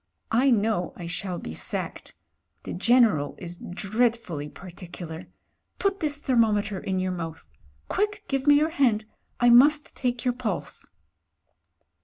I 0.31 0.49
know 0.49 0.93
I 0.95 1.05
shall 1.05 1.37
be 1.37 1.53
sacked. 1.53 2.15
The 2.63 2.73
General 2.73 3.35
is 3.37 3.59
dreadfully 3.59 4.49
particu 4.49 5.07
lar. 5.07 5.27
Put 5.77 5.99
this 5.99 6.17
thermometer 6.17 6.79
in 6.79 6.97
your 6.99 7.11
mouth. 7.11 7.51
Quick, 7.87 8.23
give 8.27 8.47
me 8.47 8.55
your 8.55 8.71
hand— 8.71 9.05
I 9.39 9.51
must 9.51 9.95
take 9.95 10.25
your 10.25 10.33
pulse." 10.33 10.87